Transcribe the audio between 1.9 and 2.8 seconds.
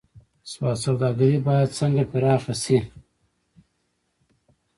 پراخه شي؟